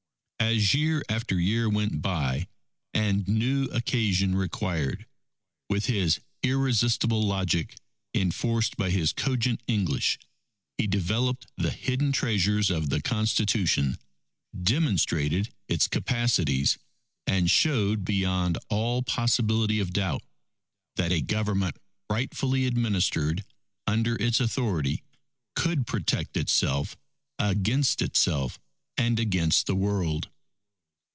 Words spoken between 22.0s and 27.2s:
rightfully administered under its authority, could protect itself